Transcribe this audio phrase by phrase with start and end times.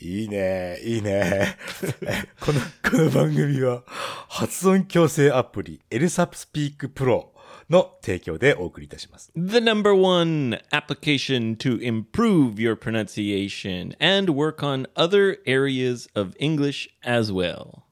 [0.00, 1.58] いいね、いいね。
[2.40, 2.60] この、
[2.90, 3.84] この番組は、
[4.30, 7.31] 発音矯正アプリ、エルサプスピークプロ
[7.71, 9.31] の提供でお送りいたします。
[9.35, 16.89] The number one application to improve your pronunciation and work on other areas of English
[17.03, 17.83] as well.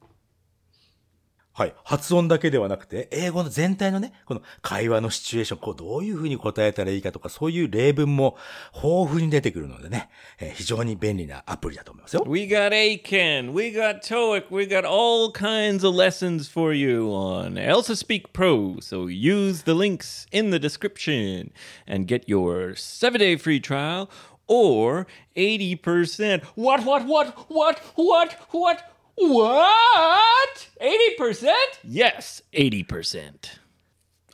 [1.53, 1.73] はい。
[1.83, 8.37] 発音だけではなくて、英語の全体のね、この会話のシチュエーション、こうどういうふうに答えたらいいかとか、そういう例文も
[8.73, 12.23] 豊富に出てくるのでね、えー非常に便利なアプリだと思いますよ。
[12.27, 17.95] We got Aken, we got TOEIC, we got all kinds of lessons for you on Elsa
[17.95, 18.79] Speak Pro.
[18.79, 21.51] So use the links in the description
[21.87, 24.09] and get your seven day free trial
[24.47, 26.43] or 80%.
[26.55, 28.83] What, what, what, what, what, what,
[29.17, 30.69] what?
[30.81, 31.47] 80%?
[31.83, 33.59] Yes, 80%.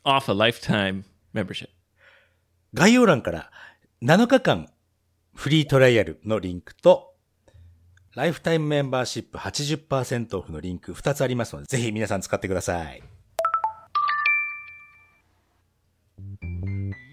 [0.03, 1.69] Off a lifetime membership.
[2.73, 3.51] 概要欄から
[4.03, 4.69] 7日間
[5.33, 7.13] フリートライアルのリンクと、
[8.15, 13.03] ライフタイムメンバーシップ80%オフのリンク2つありますので、ぜひ皆さん使ってください。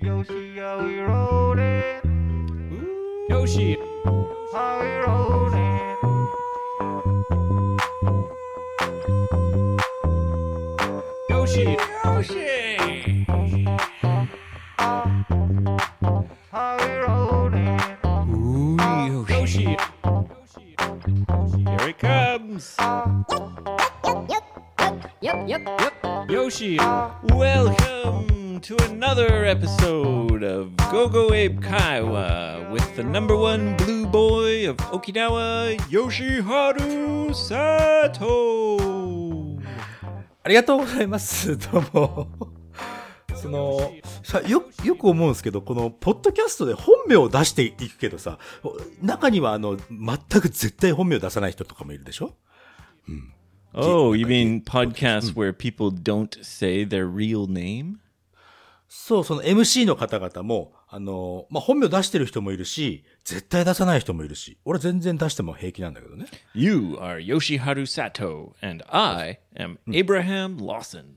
[0.03, 2.00] Yoshi, how we rollin'?
[3.28, 3.77] Yoshi.
[4.53, 5.73] How we rollin'?
[11.31, 11.77] Yoshi.
[12.05, 13.27] Yoshi.
[16.50, 17.81] How we rollin'?
[18.28, 19.77] Ooh, Yoshi.
[21.64, 22.77] Here it comes.
[25.22, 26.28] Yep, yep, yep.
[26.28, 28.33] Yoshi, welcome
[28.64, 34.78] to another episode of Go Go Abe Kaiwa with the number one blue boy of
[34.78, 38.80] Okinawa, Yoshiharu Sato.
[40.42, 41.58] ありがとうございます。
[41.58, 42.28] どうも。
[43.34, 43.92] その、
[44.22, 48.38] さ、よ、よく思うんですけど、この、ポッドキャストで本名を出していくけどさ、
[49.03, 52.34] 中にはあの、全く絶対本名を出さない人とかもいるでしょ
[53.74, 57.98] Oh, you mean podcasts where people don't say their real name?
[58.97, 66.27] そう、その MC の方々も、あの、まあ、本名出してる人もいるし、絶対出さない人もいるし、俺全然出しても平気なんだけどね。
[66.55, 71.16] You are Yoshiharu Sato, and I am Abraham Lawson.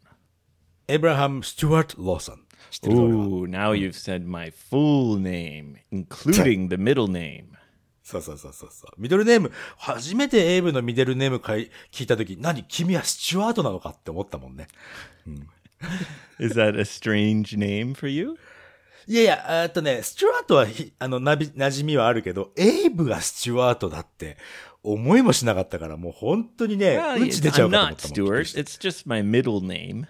[0.88, 2.40] エブラハム・スチュワート・ローソン。
[2.72, 7.46] 知ってるぞ俺は Ooh, now you've said my full name, including the middle name.
[8.02, 9.02] そうそうそうそうそう。
[9.02, 14.68] ミドルネーム、初めてエイブのミドルネームかい聞いたとき、何君はスチュワートなのかって思ったもんね。
[16.40, 18.38] Is that a strange name for you?
[19.08, 24.38] いやいや、えーっとね、スチュワートはひ、あの、なび、馴染みはあるけど、エイブがスチュワートだって、
[24.84, 28.60] 思いもしなかったから、もう本当にね、Well, うんち出ちゃ I'm うかと思 not ったもん Stuart.
[28.60, 30.06] It's just my middle name.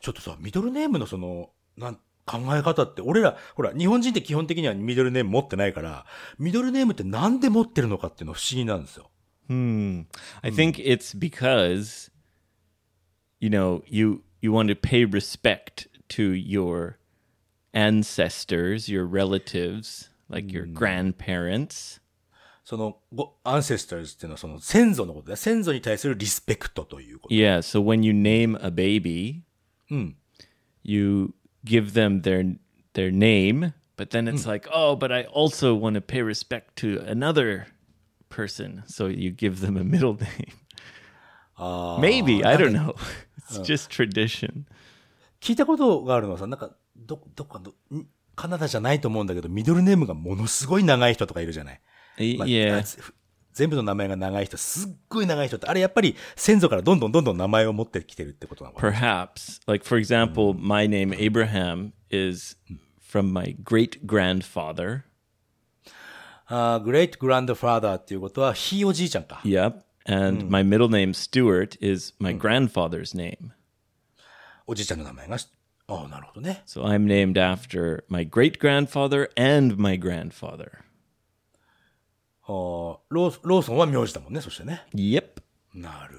[0.00, 6.06] ちょっとさ、ミドルネームのその、なん、考え方って、俺ら、ほら、日本人って基本的にはミドルネーム持ってないから、
[6.38, 9.10] ミドルネームってなんで持ってるのかっていうのは不思議なんですよ。
[9.50, 10.06] Hmm.
[10.40, 12.10] I think it's because
[13.42, 16.97] you know, you you want to pay respect to your
[17.73, 21.99] ancestors, your relatives, like your grandparents.
[22.63, 25.37] その、ご、アンセスターズっていうのはその先祖のことだ。
[25.37, 27.33] 先祖に対するリスペクトということ。
[27.33, 29.43] Yeah, so when you name a baby,
[30.83, 32.57] you give them their
[32.93, 37.01] their name, but then it's like, oh, but I also want to pay respect to
[37.07, 37.67] another
[38.27, 40.51] person, so you give them a middle name.
[42.01, 42.95] Maybe I don't know.
[43.50, 44.64] It's just tradition.
[45.40, 51.72] 聞いたことがあるのはさ、なんか、ど、どっかの、んカナダじゃないと思うんだけど、ミドルネームがものすごい長い人とかいるじゃな
[52.18, 52.36] い？
[52.38, 52.82] まあ
[53.52, 62.56] 全部の名前が長い人、すっごい長い人って、あれやっぱり先祖からどんどんどんどん名前を持ってきてるってことなの Perhaps, like for example, my name Abraham is
[63.06, 65.02] from my great grandfather.
[66.46, 69.42] あーグレートグランドファーダーっていうことは、ひいおじいちゃんか。
[69.44, 69.74] Yep.
[70.06, 70.48] And mm.
[70.48, 72.38] my middle name, Stuart, is my mm.
[72.38, 73.52] grandfather's name.
[76.64, 80.84] So I'm named after my great grandfather and my grandfather.
[84.92, 85.40] Yep.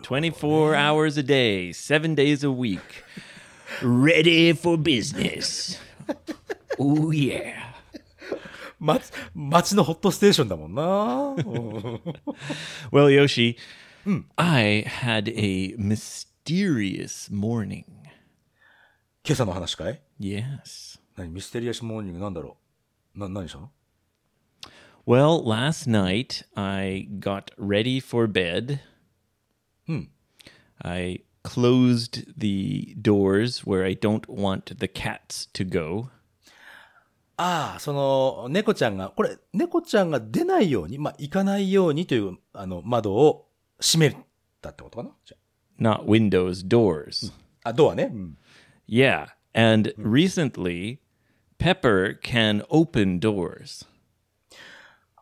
[0.03, 3.03] Twenty-four hours a day, 7 days a week.
[3.81, 5.77] Ready for business.
[6.79, 7.72] oh yeah.
[8.82, 10.82] 街、街のホットステーションだもんな。
[10.82, 12.00] うん
[12.92, 13.56] Well, Yoshi,
[14.36, 17.84] I had a mysterious morning.
[19.24, 20.98] 今朝の話かい Yes.
[21.16, 22.56] 何ミステリアスモーニングなんだろ
[23.16, 23.70] うな、何したの
[25.06, 28.80] Well, last night I got ready for bed.
[30.80, 36.10] I closed the doors where I don't want the cats to go.
[37.37, 43.47] ああ、その、猫ちゃんが、これ、猫ちゃんが出ないように、まあ、行かないようにという、あの、窓を
[43.79, 44.15] 閉め
[44.61, 45.11] たってことかな？
[45.25, 45.37] じゃ
[45.79, 47.33] Not windows, doors.
[47.63, 48.11] ああ、ドアね。
[48.13, 48.37] うん。
[48.87, 49.27] Yeah.
[49.53, 50.99] And recently,
[51.59, 53.87] Pepper can open doors.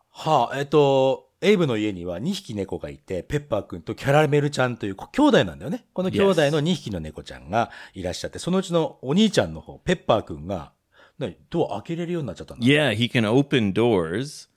[0.10, 5.86] はあ、えっ、と、エイブの家には2匹猫がいて、ペッパーくんとキャラメルちゃんというこ兄弟なんだよね。
[5.94, 10.74] この兄弟の2匹の猫ちゃんがいらっしゃって、そのうちのお兄ちゃんの方、ペッパーくんが、
[11.22, 12.66] 何ドア開けれるようになっちゃったんだ。
[12.66, 14.50] Yeah, he can open doors.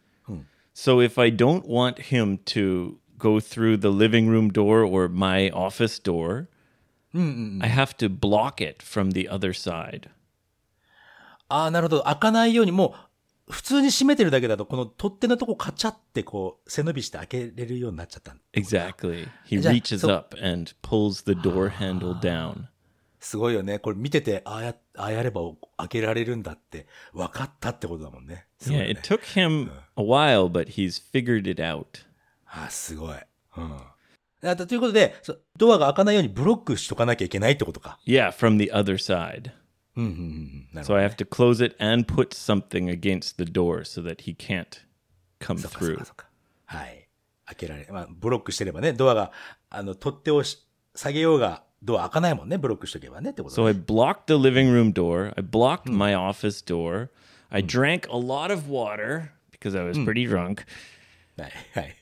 [0.74, 5.48] So if I don't want him to go through the living room door or my
[5.50, 6.48] office door,
[7.14, 10.08] I have to block it from the other side.
[11.48, 12.02] ああ、なるほど。
[12.02, 12.94] 開かないように、も
[13.48, 19.28] う、普通に閉めてるだけだと、この取っ手のとこカチャってこう、背伸びして開けれるようになっちゃった Exactly.
[19.46, 22.64] He reaches up and pulls the door handle down.
[23.20, 23.78] すごいよね。
[23.78, 25.40] これ見てて、ああや、ああやれば
[25.76, 28.46] 開けられるんだって、分かったってことだもんね。
[28.58, 32.04] すごい Yeah, it took him a while, but he's figured it out.
[32.46, 33.16] あ、すごい。
[33.56, 33.78] うん。
[34.48, 37.98] あとということで、そドアが開かないようにブロックしとかなきゃいけないってことか。
[38.06, 39.50] Yeah, from the other side.
[39.96, 40.68] うんうんうんうん。
[40.72, 44.36] なる So I have to close it and put something against the door so that he
[44.36, 44.84] can't
[45.40, 45.98] come through.
[46.66, 47.08] はい。
[47.46, 49.32] 開けられ、まあ、ブロックしてればね、ドアが、
[49.70, 55.32] あの、取っ手をし下げようが、ドア開かないもんね、ブロックしとけばね、ってこと っすね I blocked the living room door.
[55.36, 57.10] I blocked my office door.
[57.50, 60.64] I drank a lot of water because I was pretty drunk.
[61.36, 61.52] はい。
[61.74, 61.96] はい。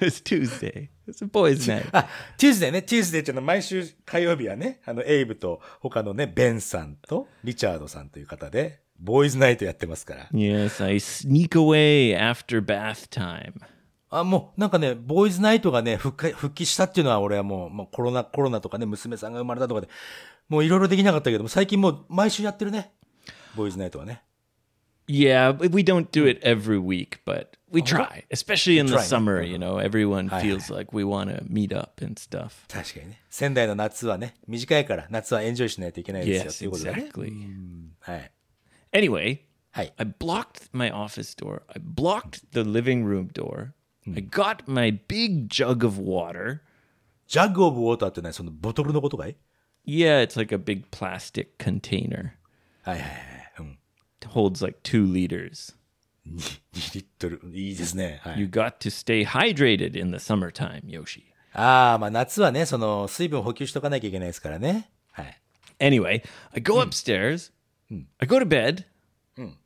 [0.00, 0.88] It's Tuesday.
[1.06, 1.88] It's a boys' night.
[1.92, 10.28] あ、 Tuesday ね、 Tuesday っていうのは毎週火曜日はね、あの、エイブと他のね、ベンさんとリチャードさんという方で、 boys' night やってますから。
[10.32, 13.54] Yes, I sneak away after bath time.
[14.12, 19.88] あ、もう、なんかね、ボーイズナイトがね、復活、復帰したっていうのは俺はもう、まあ、コロナ、コロナとかね、娘さんが生まれたとかで、
[20.48, 22.92] もういろいろできなかったけども、最近もう毎週やってるね。
[23.56, 24.22] ボーイズナイトはね。
[25.08, 29.42] Yeah, we don't do it every week, but we try, especially in the summer.
[29.42, 32.66] You know, everyone feels like we want to meet up and stuff.
[32.68, 33.22] 確かにね。
[33.28, 37.10] 仙台の夏はね、短いから、夏はエンジョイしないといけないですよ、Yes, っていうことでね。
[37.10, 37.88] exactly.
[38.00, 38.32] はい。
[38.92, 39.40] Anyway,
[39.72, 39.92] はい。
[39.96, 41.62] I blocked my office door.
[41.68, 43.72] I blocked the living room door.
[44.07, 46.61] I got my big jug of water.
[47.27, 49.35] ジャッグオブウォーターってね、そのボトルのことかい
[49.85, 52.31] Yeah, it's like a big plastic container.
[52.83, 53.53] はいはいはい。
[53.59, 53.77] うん。
[54.21, 55.75] It holds like two liters.
[56.25, 57.41] 2リットル。
[57.53, 58.19] いいですね。
[58.23, 58.39] はい。
[58.39, 61.23] You got to stay hydrated in the summertime, Yoshi.
[61.53, 64.89] ああ、まあ夏はね、その、水分補給しとかなきゃいけないですからね。
[65.11, 65.41] はい。
[65.79, 67.51] Anyway, I go upstairs.
[68.19, 68.85] I go to bed.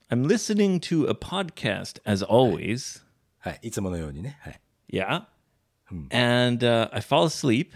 [0.10, 3.02] I'm listening to a podcast as always.
[3.47, 3.69] はい。
[3.69, 4.39] いつものようにね。
[4.41, 4.61] はい。
[4.93, 5.23] Yeah.
[6.11, 7.71] And uh, I fall asleep.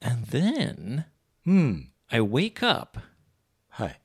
[0.00, 1.04] And then
[2.08, 2.98] I wake up
[3.68, 4.00] はい。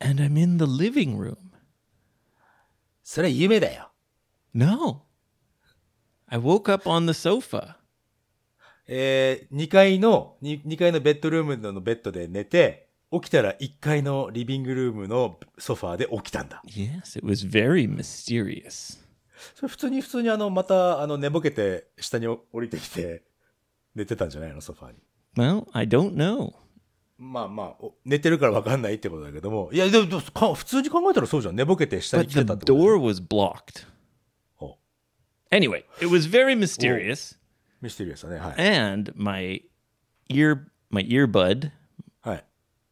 [0.00, 1.36] and I'm in the living room.
[3.04, 3.92] それは夢だよ。
[4.52, 5.02] No.
[6.26, 7.76] I woke up on the sofa.
[8.88, 16.62] えー、2階の、2, 2階のベッドルームのベッドで寝て、起きたら1階のリビングルームのソファーで起きたんだ。
[16.66, 18.98] Yes, it was very mysterious.
[19.54, 23.22] それ普通に普通にあの、また、あの、寝ぼけて下に降りてきて、
[23.94, 24.98] 寝てたんじゃないのソファーに。
[25.36, 26.52] Well, I don't know.
[27.18, 29.70] まあまあ、お寝てるから分かんないってことだけども。
[29.72, 31.56] いや、でも、普通に考えたらそうじゃん。
[31.56, 33.86] 寝ぼけて下に来 the てたってことだよ door was blocked.
[34.58, 34.78] お
[35.50, 37.36] Anyway, it was very mysterious.
[37.82, 38.38] ミステリアスだね。
[38.38, 38.78] はい。
[38.78, 39.62] And my
[40.30, 41.72] ear my earbud, はい。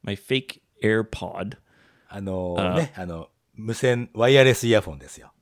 [0.08, 1.58] my fake AirPod,
[2.10, 5.34] あのね、あの、無線、ワイヤレスイヤフォンですよ。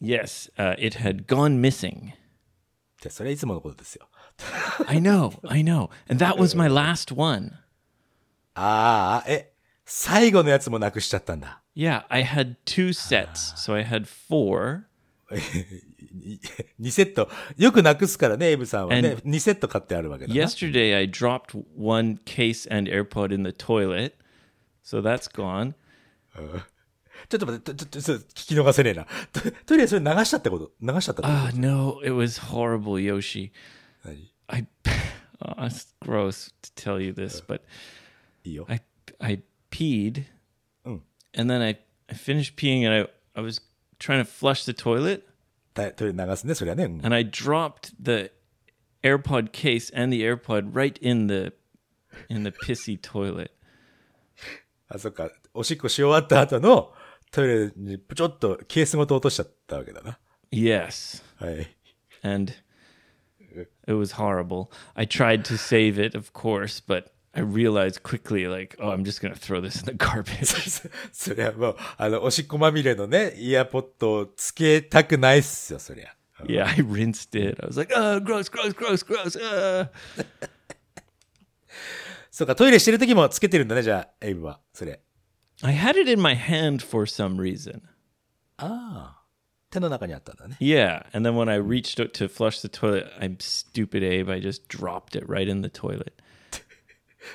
[0.00, 2.12] yes, uh, it had gone missing.
[3.02, 4.08] でそれはいつものことですよ。
[4.86, 5.90] I know, I know.
[6.08, 7.52] And that was my last one.
[8.54, 9.52] ああ、え、
[9.84, 11.62] 最後のやつもなくしちゃったんだ。
[11.74, 13.54] Yeah, I had two sets.
[13.56, 14.84] So I had four.
[16.80, 17.28] 2セット。
[17.56, 19.10] よくなくすからね、エイブさんはね。
[19.12, 20.40] And- 2セット買ってあるわけだな。
[20.40, 24.14] Yesterday I dropped one case and AirPod in the toilet.
[24.84, 25.74] So that's gone.
[27.28, 29.06] ちょっと待って、ちょっと、ちょっと聞き逃せねえな。
[29.32, 33.52] とトイレそれ流したってこと流しちゃったってこと Ah, no, it was horrible, Yoshi.
[34.04, 34.66] 何 I
[35.40, 37.60] oh, it's gross to tell you this, but
[38.44, 38.66] いいよ。
[38.68, 38.82] I
[39.20, 40.24] I peed,
[40.84, 41.00] Mm.
[41.34, 41.78] and then I,
[42.08, 43.60] I finished peeing, and I, I was
[43.98, 45.22] trying to flush the toilet,
[45.74, 46.84] たトイレ流すね、それはね。
[46.84, 48.30] うん and I dropped the
[49.02, 51.52] AirPod case and the AirPod right in the
[52.28, 53.50] in the pissy toilet.
[54.88, 55.30] あ、そっか。
[55.54, 56.92] おしっこし終わった後の
[57.30, 60.18] トイレにちょっとケースごと落としちゃったわけだな。
[60.50, 61.22] Yes.
[61.36, 61.76] はい。
[62.22, 62.52] And
[63.86, 64.70] it was horrible.
[64.94, 69.22] I tried to save it, of course, but I realized quickly, like, oh, I'm just
[69.22, 70.90] going to throw this in the garbage.
[71.12, 76.14] そりゃもう、あの、おしっこまみれのね、イヤポッドをつけたくないっすよ、そりゃ。
[76.46, 77.58] yeah, I rinsed it.
[77.62, 79.36] I was like, oh, gross, gross, gross, gross.
[79.36, 79.88] Uh.
[82.30, 84.60] そうか、トイレしてる時もつけてるんだね、じゃあ、エイブは。
[84.72, 85.00] それ。
[85.62, 87.82] I had it in my hand for some reason.
[88.56, 89.22] ああ。
[89.70, 90.56] 手の中にあったんだね。
[90.60, 91.06] Yeah.
[91.12, 94.30] And then when I reached out to flush the toilet, I'm stupid, Abe.
[94.30, 96.14] I just dropped it right in the toilet.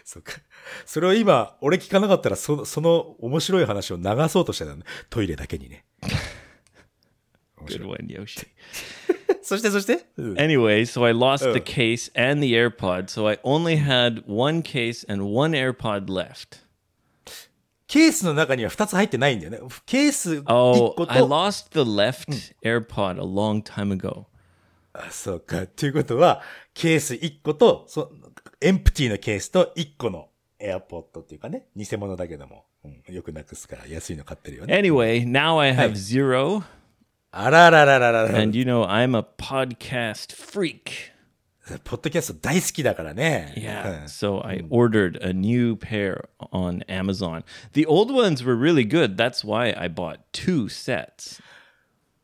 [0.05, 0.33] そうか。
[0.87, 4.83] それを今、俺聞かなかったら、その、その面白い話を流そうとしてたの。
[5.11, 5.85] トイレだけにね。
[7.67, 8.47] Good one, Yoshi.
[9.43, 13.05] そして、そして、うん Anyway, so I lost the case and the AirPod.
[13.09, 16.61] So I only had one case and one AirPod left.
[17.87, 19.59] ケースの中には2つ入ってないんだよね。
[19.85, 24.25] ケース1 Oh, 個 I と、lost the left AirPod a long time ago.
[24.95, 25.67] あそうか。
[25.67, 26.43] ということは、
[26.75, 28.11] ケース1個と、そ
[28.63, 30.29] エンプティのケースと1個の
[30.59, 34.75] エアポッドっていうかね、偽物だけども、うん、よくなくすから安いの買ってるよね。
[34.75, 36.63] Anyway, now I have zero.
[37.33, 38.39] あらららららら。
[38.41, 41.13] And you know, I'm a podcast freak.
[41.85, 43.55] ポッドキャスト大好きだからね。
[43.57, 44.05] Yeah.
[44.05, 47.45] So I ordered a new pair on Amazon.
[47.73, 49.17] The old ones were really good.
[49.17, 51.41] That's why I bought two sets.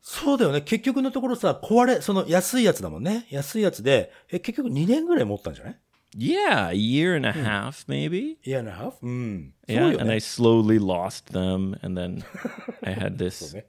[0.02, 0.62] そうだよね。
[0.62, 3.26] 結局のところさ、壊れ、その安いやつだもんね。
[3.30, 5.78] 安いやつで、え、結局2年ぐらい持ったんじゃない
[6.15, 8.38] Yeah, a year and a half, maybe.
[8.43, 9.53] イヤーなハーフうん。
[9.67, 9.91] そう Yeah.
[9.93, 10.15] よ And I ね。
[10.17, 11.77] slowly lost them.
[11.83, 12.24] And then
[12.83, 13.65] I had this ね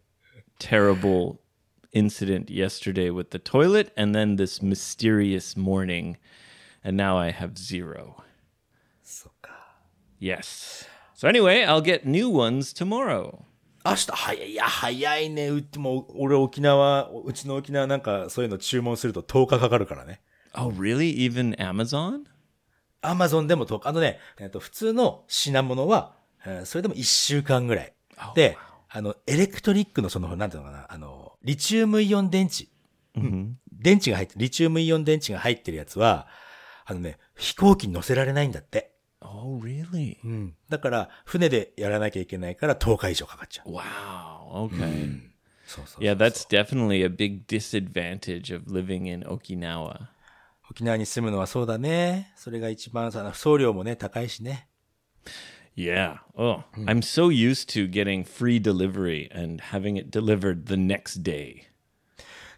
[0.59, 1.38] terrible
[1.93, 3.93] incident yesterday with the toilet.
[3.97, 6.19] And then this mysterious morning.
[6.85, 8.17] And now I have zero.
[9.03, 9.79] そっか。
[10.21, 10.87] Yes.
[11.14, 13.45] So anyway, I'll get new ones tomorrow.
[13.87, 15.49] 明日、早い、いや、早いね。
[15.49, 20.21] うもう、俺沖縄、うちの沖縄なんかそういうの注文すると10日かかるからね。
[20.60, 21.16] Oh, really?
[21.16, 22.24] Even Amazon?
[23.01, 23.89] アマゾンでも10日。
[23.89, 27.94] あのね、えっと、普通の品物は、えーそれでも1週間ぐらい。
[28.36, 28.58] で、
[28.89, 32.68] あの、エレクトリックのその、なんていうのかな、あの、リチウムイオン電池。
[33.72, 36.28] 電池が入って、リチウムイオン電池が入ってるやつは、
[36.86, 38.92] あのね、飛行機に乗せられないんだって。
[39.22, 40.18] Oh, really?
[40.24, 40.56] うん。
[40.70, 43.70] だから、船でやらなきゃいけないから10日以上かかっちゃう。
[43.72, 44.70] Wow.
[44.70, 45.30] Okay.
[45.68, 50.08] そうそう Yeah, that's definitely a big disadvantage of living in Okinawa.
[50.72, 52.32] 沖縄に住むのはそうだね。
[52.36, 54.68] それが一番さ、送料もね、高いしね。
[55.76, 56.18] Yeah.
[56.36, 61.70] Oh, I'm so used to getting free delivery and having it delivered the next day.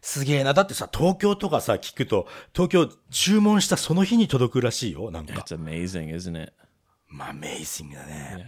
[0.02, 0.54] すげえな。
[0.54, 5.12] だってさ、東京とかさ、聞くと、東京注文したその日に届くらしいよ。
[5.12, 5.34] なんか。
[5.34, 6.54] It's amazing, isn't it?
[7.08, 8.46] まあ、アメイジングだね。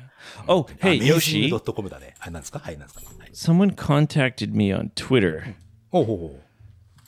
[0.48, 1.50] Oh, ア hey, Yoshi.
[1.50, 2.16] グ .com だね。
[2.20, 3.30] あ、なんですかはい、なんですかはい。
[3.32, 5.56] Someone contacted me on Twitter
[5.92, 6.44] ほうほうほう。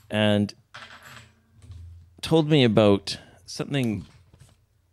[0.10, 0.56] and
[2.26, 4.04] told me about something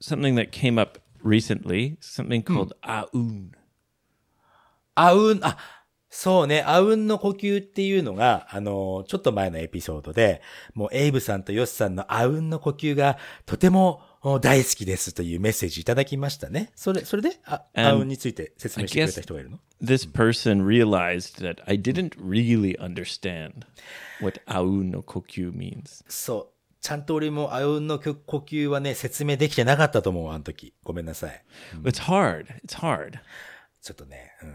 [0.00, 3.52] something that came up recently, something called aun.
[4.94, 5.56] あうん、あ、
[6.10, 10.42] そうね、あうんの呼吸っていうのが、あの、ちょっと前のエピソードで、
[10.74, 16.70] もうエイブさんとヨシさんのあうんの呼吸がとてもお大好きですというメッセージいただきましたね。
[16.74, 23.64] それ、それで、あ、あうんについて説明してくれた人がいるの This person realized that I didn't really understand
[24.20, 26.04] what aun no kokyu means.
[26.08, 26.51] そう。
[26.82, 30.74] ちゃんと俺もあうんの呼吸はね、説明できてなかったと思う、あの時。
[30.82, 31.44] ごめんなさい。
[31.84, 32.46] It's hard.
[32.66, 33.20] It's hard.
[33.80, 34.54] ちょっとね、うん。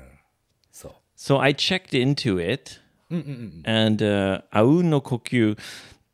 [0.70, 0.94] そう。
[1.18, 2.82] So I checked into it.
[3.10, 5.58] And あうんの呼吸。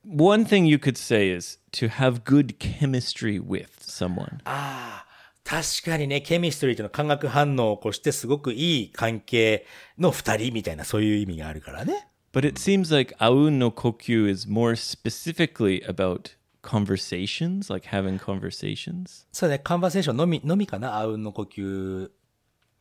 [0.05, 4.39] One thing you could say is to have good chemistry with someone.
[4.45, 5.05] ああ、
[5.43, 9.65] 確かにね、ケミストリーというのは感覚反応を起こしてすごくいい関係
[9.97, 12.07] の二人みたいな、そういう意味があるからね。
[12.33, 19.27] But it seems like Aun no Kokyu is more specifically about conversations, like having conversations.
[19.31, 22.09] So そうね、コンバセーションのみのみかな、あうんの呼吸。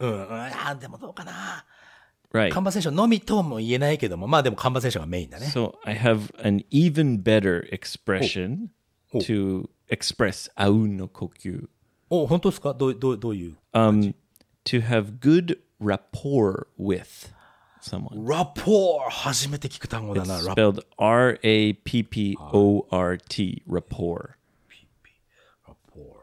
[0.01, 1.67] うん、あでもどうかな。
[2.33, 2.51] Right.
[2.51, 5.47] Conversation のみとも言えないけども、まあでも conversation がメインだね。
[5.47, 8.71] So I have an even better expression
[9.13, 9.19] oh.
[9.21, 10.65] to express aun no kokyu.
[10.65, 11.69] Oh, あうんの呼吸。
[12.09, 14.15] お、本当ですかどうどうどういう、um,
[14.65, 17.31] ?To have good rapport with.
[17.83, 18.29] Someone.
[18.29, 24.37] ラポー初めて聞く単語だ It's な、ラ spelled R A P P O R T, rapport.
[25.65, 26.17] ポ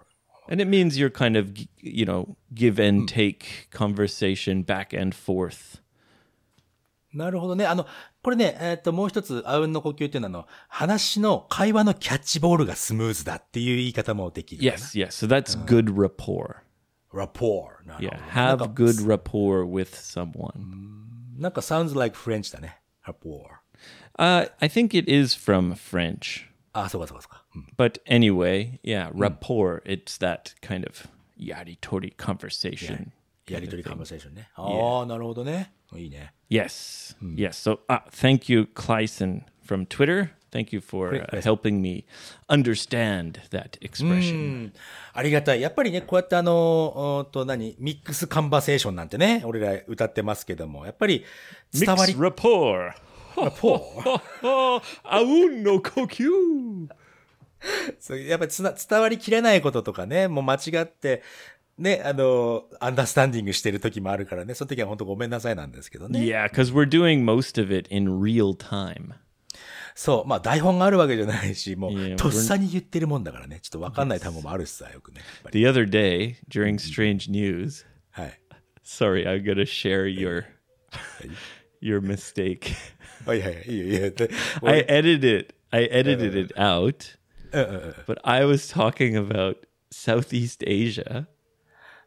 [0.52, 5.16] And it means you're kind of, g- you know, give and take conversation back and
[5.16, 5.82] forth.
[7.14, 7.66] なるほどね。
[7.66, 7.86] あの、
[8.22, 14.64] これね、えっ、と、もう一つ、あうんの呼吸っていうのは、あの、話の、会話のキャッチボールがスムーズだっていう言い方もできる。
[14.64, 15.08] Yes, yes.
[15.08, 16.58] So that's good rapport.
[17.12, 17.88] ラポー。
[17.88, 18.36] なる Yeah, ほど。
[18.36, 20.52] なんか have good rapport with someone.
[21.39, 22.81] なんか sounds like French だね。
[23.07, 23.61] rapport.
[24.19, 26.47] Uh, I think it is from French.
[26.73, 27.45] あ、そうかそうかそうか。
[27.55, 31.09] うん But anyway, yeah, rapport, it's that kind of
[31.39, 33.13] yaritori conversation.
[33.49, 34.49] やりとりカンバセーションね。
[34.55, 35.73] ああ、なるほどね。
[35.95, 36.33] いいね。
[36.49, 37.17] Yes.
[37.21, 37.51] Yes.
[37.53, 40.31] So uh, thank you, Clyson from Twitter.
[40.52, 42.06] Thank you for uh, helping me
[42.48, 44.74] understand that expression.
[45.14, 45.62] ありがたい。
[45.62, 51.24] やっぱりね、こうやってあの、と何、ミックスカンバセーションなんてね、俺ら歌ってますけども、やっぱり
[51.74, 52.94] 伝わり Mix、rapport.
[53.36, 56.90] ポー Oh, aun no kokyu.
[58.00, 61.24] そうやっぱり伝わりきれないこととかね、もう間違って、
[61.78, 66.20] ね、あの、アンダースタンディングしてる時もあるからね、その時は本当ごめんなさいなんですけどね。
[66.20, 69.14] Yeah, because we're doing most of it in real time.
[70.00, 75.20] そう、まあ台本があるわけじゃないし、もう、とっさに言ってるもんだからね、ちょっとわかんない単語もあるしさ、よくね。
[75.52, 78.40] The other day during Strange News, はい。
[78.82, 80.46] sorry, I'm gonna share your
[81.82, 82.74] your mistake.
[83.26, 84.12] はいはいはい、いいよいいよ。
[84.12, 84.30] で
[84.64, 85.56] I edited it.
[85.72, 87.18] I edited it out.
[87.52, 89.58] But I was talking about
[89.92, 91.26] Southeast Asia.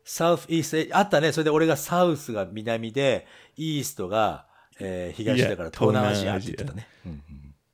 [0.03, 1.31] サウスイースト、あったね。
[1.31, 3.27] それで俺がサウスが南で、
[3.59, 4.47] イーストが、
[4.81, 6.89] えー東だから東南アジアって言ってたね。
[7.05, 7.23] うん。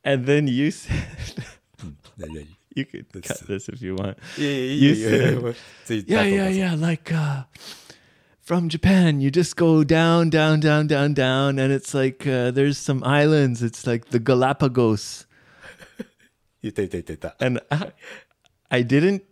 [0.04, 1.44] And then you said,
[2.74, 4.18] you could cut this if you want.
[4.36, 5.52] Yeah, yeah, yeah.
[5.84, 7.44] Said, yeah, yeah, yeah, Like uh,
[8.40, 12.78] from Japan, you just go down, down, down, down, down, and it's like uh, there's
[12.78, 13.62] some islands.
[13.62, 15.26] It's like the Galapagos.
[16.60, 17.36] You did, did, did that.
[17.38, 17.92] and I,
[18.68, 19.22] I didn't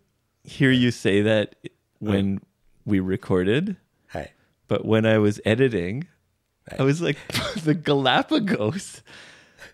[0.44, 1.56] hear you say that
[1.98, 2.40] when
[2.84, 3.76] we recorded.
[4.68, 6.06] But when I was editing,
[6.78, 7.18] I was like,
[7.62, 9.02] the Galapagos.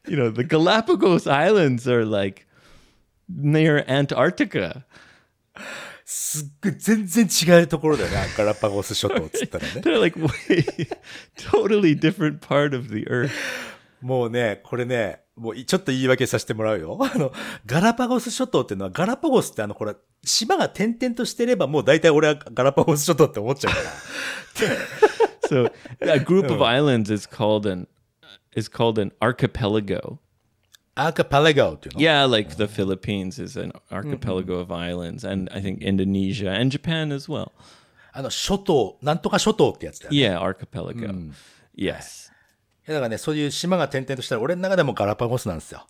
[0.09, 2.47] You know, the Galapagos Islands are like
[3.29, 4.85] near Antarctica.
[6.05, 8.17] すっごい全然違うところだよね。
[8.37, 9.81] ガラパゴス諸島っつったらね。
[9.81, 10.89] They're like way
[11.37, 13.31] totally different part of the earth.
[14.01, 16.99] もうね、これね、もういちょっと言い訳させてもらうよ。
[17.01, 17.33] あの、
[17.65, 23.89] ガラパゴス諸島っていうのは、ガラパゴスってあの、これ、島が点々としてれば、もう大体俺はガラパゴス諸島って思っちゃうから。
[25.49, 27.87] So a group of islands is called an
[28.56, 30.20] is called an archipelago.
[30.96, 36.76] アーカパレガオっていうの Yeah, like the Philippines is an archipelago of islands, and I think Indonesia and
[36.76, 37.52] Japan as well.
[38.12, 40.18] あの、諸島、なんとか諸島ってやつだよね。
[40.18, 41.34] Yeah, archipelago.
[41.78, 42.32] Yes.
[42.88, 45.86] いやだからね、そういう島が点々としたら、俺の中でもガラパゴスなんですよ。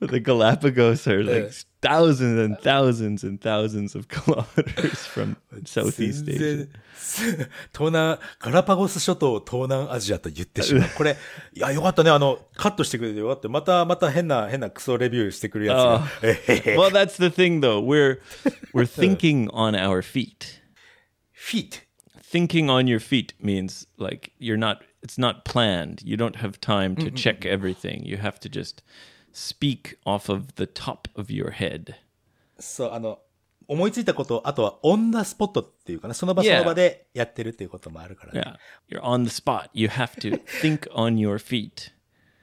[0.00, 1.52] But the Galapagos are like
[1.84, 6.56] thousands and thousands and thousands of kilometers from Southeast 全 Asia.
[6.56, 10.88] 然、東南、ガラパゴス諸島を東南アジアと言ってしまう。
[10.96, 11.16] これ、
[11.54, 12.10] いや、よかったね。
[12.10, 13.48] あの、カットしてくれてよかった。
[13.48, 16.06] また、また変な、変なクソレビューしてくるやつが。
[16.22, 17.80] えへへ Well, that's the thing, though.
[17.80, 18.20] We're
[18.74, 20.60] we're thinking on our feet.
[21.32, 21.90] フィート。
[22.30, 26.94] thinking on your feet means like you're not it's not planned you don't have time
[26.94, 28.82] to check everything you have to just
[29.34, 31.94] speak off of the top of your head
[32.58, 33.20] そう、あの、
[33.68, 36.58] 思いついたこと、あとはオンダスポットっていうかな、その場そ Yeah.
[36.58, 38.40] の場でやってるっていうこともあるからね。
[38.90, 41.92] yeah you're on the spot you have to think on your feet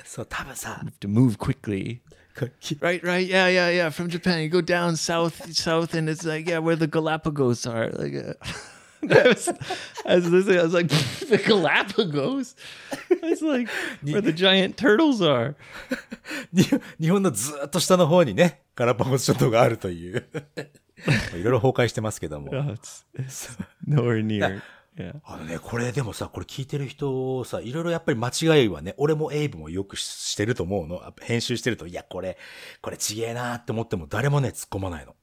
[0.06, 2.00] そう、多分さ、 to move quickly
[2.40, 6.24] こき right right yeah yeah yeah from japan you go down south south and it's
[6.28, 8.34] like yeah where the galapagos are like uh,
[9.11, 9.49] I was,
[10.07, 10.89] I was listening, I was like,
[11.29, 12.55] the Galapagos?
[13.11, 13.69] It's like
[14.03, 15.57] where the giant turtles are.
[16.53, 16.65] に
[17.01, 20.27] 日本のずーっと下の方にね、ガラパゴス諸島があるという。
[21.35, 22.51] いろいろ崩壊してますけども。
[22.53, 24.63] Oh, it's, it's nowhere near.
[24.97, 25.21] Yeah.
[25.25, 31.01] あのね、これでもさ、これ聞いてる人さ、いろいろやっぱり間違いはね、俺もエイブもよくししてると思うの。
[31.23, 32.37] 編集してると、いや、これ、
[32.83, 35.15] これちげえなーって思っても誰もね、突っ込まないの。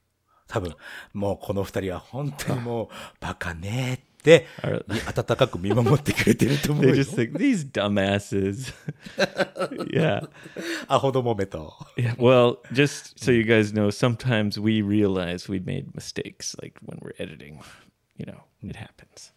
[0.49, 0.75] 多分、
[1.13, 2.89] もうこの二人は本当にもう、
[3.21, 4.47] バカねーって、
[5.07, 6.95] 温かく見守ってくれてると思う They よ。
[6.97, 8.73] just think these dumbasses.
[9.91, 10.29] yeah.
[10.89, 11.75] アホどもめと。
[11.97, 12.15] Yeah.
[12.17, 17.15] Well, just so you guys know, sometimes we realize we made mistakes, like when we're
[17.19, 17.61] editing.
[18.17, 19.33] You know, it happens.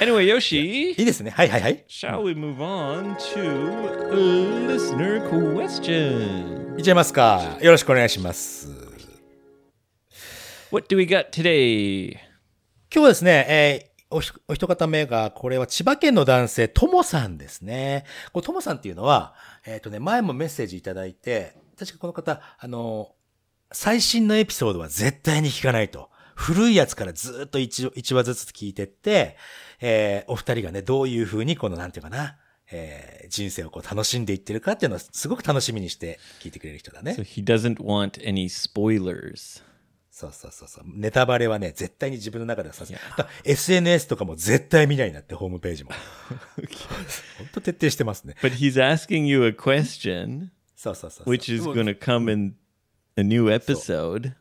[0.00, 1.30] Anyway, Yoshi, いいですね。
[1.30, 1.84] はいはいはい。
[1.88, 6.76] shall we move on to listener question?
[6.78, 7.58] いっちゃいますか。
[7.60, 8.68] よろしくお願いします。
[10.70, 12.12] What do we got today?
[12.12, 12.20] 今
[12.90, 18.04] 日はですね、えーおひお一方目が、これは千葉県の男性、ともさんですね。
[18.34, 23.14] これともさんっていうのは、えっ、とね、前もメッセージいただいて、確かこの方、あの、
[23.72, 26.10] 最新のエピソードは絶対に聞かないと。
[26.34, 29.36] 古いやつからずっと一一話ずつ聞いてって、
[29.82, 32.36] えーお二人がね、どういう風にこの、なんていうかな、
[32.70, 37.22] えー人生をこう楽しんでいってるかっていうのをすごく楽しみにして聞いてくれる人だね So。
[37.22, 39.62] he doesn't want any spoilers.
[40.10, 40.84] そうそうそうそう。
[40.86, 43.00] ネタバレはね、絶対に自分の中ではさせ、だ
[43.44, 45.90] SNS とかも絶対見ないなって、ホームページも。
[47.38, 48.34] 本当徹底してますね。
[48.42, 51.34] But he's asking you a question, そうそうそうそう。
[51.34, 52.54] which is going to come in
[53.16, 54.34] a new episode.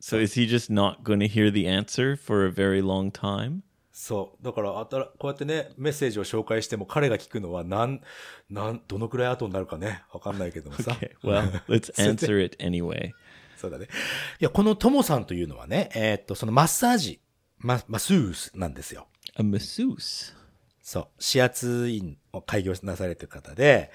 [0.00, 3.62] So is he just not going to hear the answer for a very long time?
[4.00, 4.44] そう。
[4.44, 8.00] だから、あたら、こうやってね、メッセージを紹介しても、彼が聞くのは、なん、
[8.48, 10.92] なん、どのくらい後になるかね、わかんないけどもさ。
[10.92, 13.10] Okay, well, let's answer it anyway.
[13.56, 13.88] そうだね。
[14.38, 17.20] いや、このトモさんというのはね、えーっと、そのマッサージ、
[17.58, 19.08] マ、マスースなんですよ。
[19.36, 20.32] A masseuse?
[20.88, 21.06] そう。
[21.20, 23.90] 指圧院を開業なされてる方で、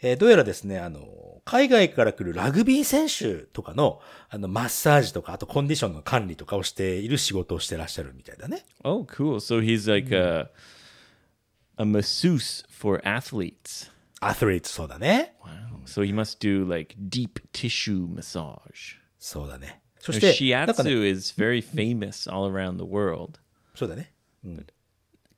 [0.00, 4.00] えーどうやらですね、あの、海外から来るラグビー選手とかの、
[4.30, 8.64] あの、マッサージとか、あとコンディションの管理とかをしている仕事をしてらっしゃるみたいだね。
[8.84, 9.34] Oh, cool.
[9.34, 10.48] So he's like a
[14.70, 15.34] そうだね。
[15.42, 15.84] Wow.
[15.84, 18.96] So he must do like deep tissue massage.
[19.18, 19.82] そうだね。
[19.98, 23.38] そして、なんかね、Shiatsu is very famous all around the world.
[23.74, 24.14] そうだね。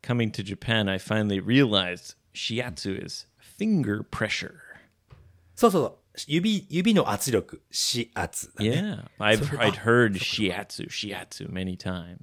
[0.03, 4.55] Coming to Japan, I finally realized shiatsu is finger pressure.
[5.55, 5.99] そうそうそう。
[6.27, 8.71] 指、指の圧力、指圧だね。
[8.71, 12.17] Yeah, I've I'd heard shiatsu, shiatsu many times.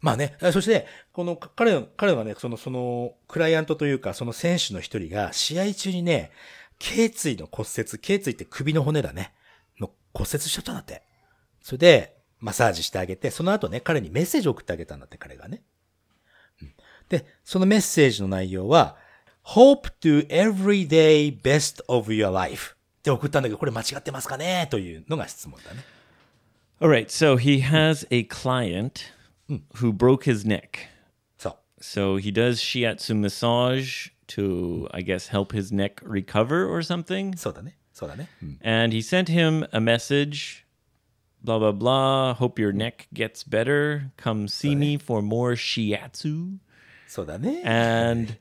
[0.00, 6.30] まあね、そして、この、彼の、彼はね、その、その、クライアントというか、その選手の一人が、試合中にね、
[6.78, 9.32] 頸椎の骨折、頸椎って首の骨だね、
[9.80, 11.02] の骨折しちゃったんだって。
[11.62, 15.62] それで、マッサージしてあげて、その後ね、彼にメッセージを送ってあげたんだって、彼がね。
[17.13, 18.95] うんで、そのメッセージの内容は、
[19.43, 25.83] hope to everyday best of your life って送ったんだけど、これ間違ってますかねというのが質問だね。
[26.79, 29.11] All right, so he has a client
[29.75, 30.87] who broke his neck.
[31.37, 31.57] そう。
[31.81, 37.35] So he does shiatsu massage to, I guess, help his neck recover or something.
[37.35, 37.75] そうだね。
[37.91, 38.29] そうだね。
[38.43, 40.63] うん And he sent him a message
[41.43, 42.33] blah, blah, blah.
[42.35, 44.11] Hope your neck gets better.
[44.17, 46.59] Come see me for more shiatsu.
[47.07, 47.63] そうだね。
[47.65, 48.33] And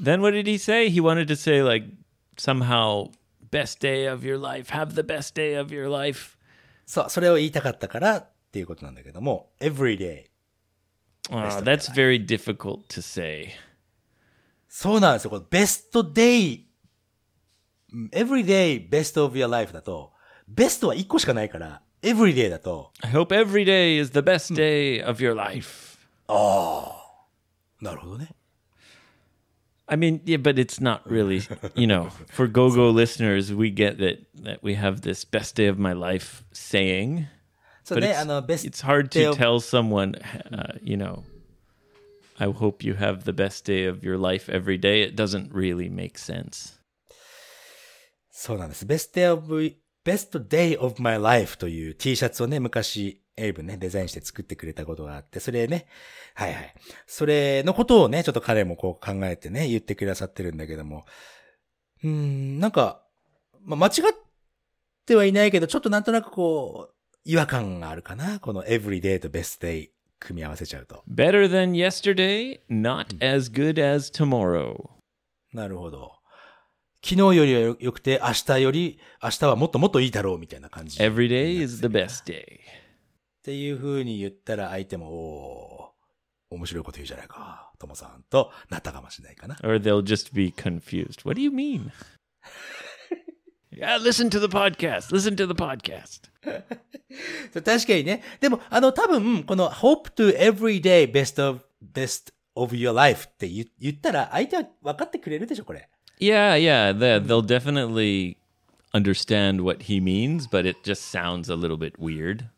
[0.00, 0.90] then what did he say?
[0.90, 1.86] He wanted to say, like,
[2.36, 3.10] somehow,
[3.50, 4.70] best day of your life.
[4.72, 6.36] Have the best day of your life.
[6.86, 10.24] そう、それを言いたかったからっていうことなんだけども、everyday。
[11.30, 13.50] Oh, that's very difficult to say.
[14.68, 15.30] そうなんですよ。
[15.30, 16.62] この best day,
[18.12, 20.12] everyday best of your life だと、
[20.48, 25.98] ベストは1個しかないから、everyday だと、 I hope every day is the best day of your life.
[27.84, 28.34] なるほどね。
[29.86, 31.40] I mean, yeah, but it's not really,
[31.74, 35.66] you know, for go go listeners, we get that that we have this best day
[35.68, 37.26] of my life saying,
[37.82, 40.12] そう but ね、 it's, あの、best it's hard day to of- tell someone,
[40.52, 41.24] uh, you know,
[42.38, 45.02] I hope you have the best day of your life every day.
[45.02, 46.78] It doesn't really make sense.
[48.30, 48.86] そうなんです。
[48.86, 49.52] best day of,
[50.04, 55.87] best day of my life という T シャツをね、昔、 エイブね、デザインして作ってくれたことがあって、それね、
[56.33, 56.73] はいはい。
[57.05, 61.05] それのことをね、ちょっと彼もこう考えてね、言ってくださってるんだけども、
[62.03, 63.03] うーん、なんか、
[63.61, 63.93] まあ、間違っ
[65.05, 66.95] てはいないけど、ちょっとなんとなくこう、
[67.25, 68.39] 違和感があるかな。
[68.39, 71.03] この everyday と best day 組み合わせちゃうと。
[71.09, 74.75] Better than yesterday, not as good as tomorrow.
[75.53, 76.13] なるほど。
[77.03, 80.99] 昨日よりはよよくて、明日より、明日はもっともっといいだろうみたいな感じ。
[80.99, 82.59] Every day is the best day.
[83.45, 89.55] っていう風に言ったら相手も、おー面白いこと言うじゃないか、ともさんとなったかもしれないかな。
[89.63, 91.23] Or they'll just be confused.
[91.23, 91.91] What do you mean?
[93.69, 95.11] yeah, listen to the podcast.
[95.11, 96.31] Listen to the podcast.
[97.53, 98.23] 確かにね。
[98.41, 101.61] でも、あの、多分、この hope to everyday best of,
[101.93, 105.87] best of your life って言言ったら、相手は分かってくれるでしょ、これ。
[106.19, 108.37] Yeah, yeah, they, they'll definitely
[108.91, 112.49] understand what he means, but it just sounds a little bit weird.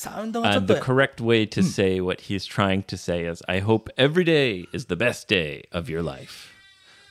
[0.00, 3.92] サウンドがちょっ And と the、correct way to say what he's trying to say is, I hope
[3.98, 6.48] every day is the best day of your life.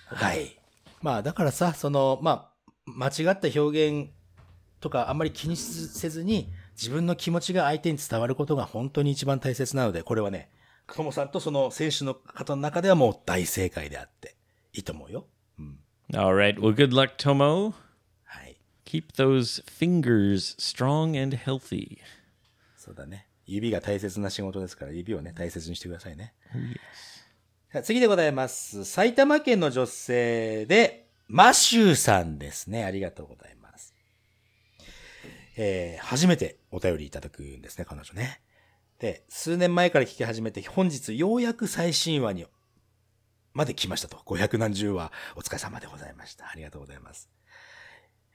[0.07, 0.59] はい。
[0.99, 2.51] まあ、だからさ、その、ま
[2.87, 4.09] あ、間違った表現
[4.79, 10.49] とかあんまり気にせずに、自分の気持ちが相手に伝わることが本当に一番大切なので、これはね、
[10.91, 14.35] ともさんとその選手の方の中ではもう大正解であって、
[14.73, 15.27] いいと思うよ。
[16.15, 16.59] All right.
[16.59, 17.73] Well, good luck, Tomo.
[18.23, 18.57] はい。
[18.85, 21.99] Keep those fingers strong and healthy.
[22.89, 23.27] そうだね。
[23.45, 26.33] 指が大切な仕事ですから、指をね、大切にしてくださいね。
[27.83, 28.83] 次でございます。
[28.83, 32.85] 埼玉県の女性で、マシューさんですね。
[32.85, 33.93] ありがとうございます。
[35.55, 38.41] えー、初めてお便りいただくんですね、彼女ね。
[38.97, 42.47] で、数年前から聞き始めて、本日ようやく最新話に、
[43.53, 44.17] まで来ましたと。
[44.25, 46.49] 500何十話、お疲れ様でございました。
[46.49, 47.29] ありがとうございます。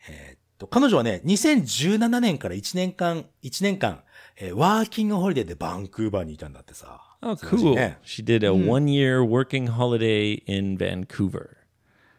[0.09, 4.05] えーと彼女はね、2017年から1年間、1年間、
[4.37, 7.01] えーワーキングホリデーでバンクーバーにいたんだってさ。
[7.23, 7.75] Oh, cool.
[7.75, 11.51] ね She did a one year working holiday in Vancouver.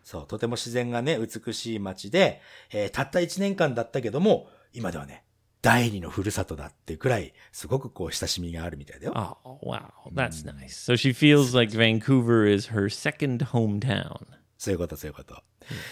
[0.03, 5.23] そう、とても自然がね、美しい街で、えーたった1年間だったけども、今ではね、
[5.61, 9.13] 第二のふるさとだっていうくらい、すごくこう、親しみがあるみたいだよ。
[9.43, 9.81] Oh, wow.
[10.13, 10.67] That's nice.
[10.69, 14.19] So she feels like Vancouver is her second hometown.
[14.57, 15.41] そういうこと、そういうこと。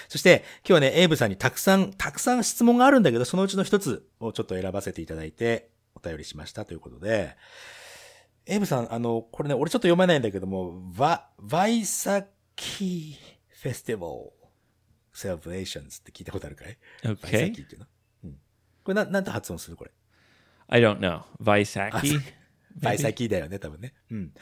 [0.07, 7.35] そして、今日はね、エイブさんにたくさん、たくさん質問があるんだけど、そのうちの一つをちょっと選ばせていただいて、お便りしましたということで、
[8.45, 14.31] エイブさん、あの、これね、俺ちょっと読めないんだけども、バ、 Vaisakhi Festival
[15.13, 16.77] Celebrations って聞いたことあるかい？
[17.03, 17.51] バイサ Okay.
[17.51, 17.87] キっていうの？
[18.25, 18.31] うん。
[18.83, 19.91] これな、なんて発音するこれ
[20.67, 21.21] ？I don't know.
[21.41, 22.19] Vaisaki?
[22.81, 23.93] バイサキだよね、多分ね。
[24.09, 24.33] うん。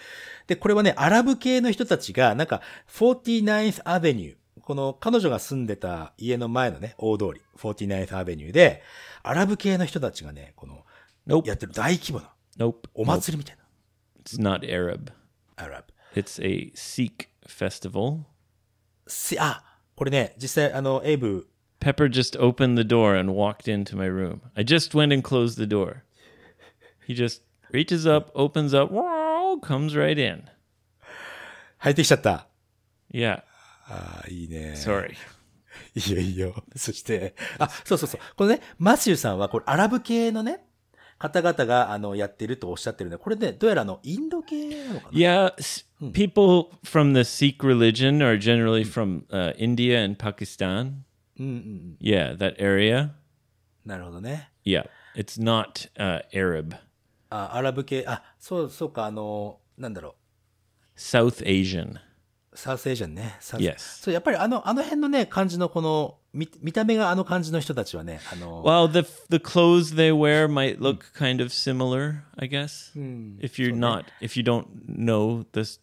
[0.47, 8.81] で、これはね、アラブ系の人たちが、なんか、49th Avenue、この彼女が住んでた家の前のね、大通り、49th Avenue で、
[9.21, 10.85] アラブ系の人たちがね、この、
[11.26, 11.48] Nope.
[11.48, 12.88] やってる大規模な Nope.
[12.94, 13.06] お Nope.
[13.06, 13.62] 祭りみたいな。
[14.24, 15.12] It's not Arab.
[15.56, 16.20] アラブ。
[16.20, 18.20] It's a Sikh festival.
[19.06, 19.62] し、あ、
[19.94, 21.48] これね、実際、あの、エイブ、
[21.80, 24.40] Pepper just opened the door and walked into my room.
[24.54, 26.02] I just went and closed the door.
[27.06, 30.44] He just reaches up, opens up, wow, comes right in.
[31.78, 32.48] 入ってきちゃった。
[33.12, 33.42] Yeah.
[33.88, 34.74] ああ、いいね。
[34.76, 35.14] Sorry.
[35.94, 36.64] いいよいいよ。
[36.74, 38.20] そして、あ、そうそうそう。
[38.36, 40.64] このね、マシューさんは、これ、アラブ系のね、
[41.21, 45.53] 方々が、あの、やってるとおっしゃってるんで、これね、どうやらあの、インド系なのかな Yeah,
[46.13, 51.03] people from the Sikh religion are generally from uh, India and Pakistan.
[51.39, 51.97] うんうんうん。
[52.01, 53.11] Yeah, that area.
[53.85, 54.49] なるほどね。
[54.65, 56.75] Yeah, it's not uh, Arab.
[57.29, 60.15] あ、アラブ系、あ、そう、そうか、あの、なんだろ
[60.97, 61.99] South Asian.
[62.53, 62.57] う。
[62.57, 63.37] サウスエージャンね。
[63.39, 63.77] サウス Yes.
[64.03, 72.91] そう、やっぱりあの、あの辺のね、感じのこの、見、見た目があの感じの人たちはね、あの、Well, the the clothes they wear might look kind of similar, I guess.
[73.39, 75.79] If you're not, if you don't know this,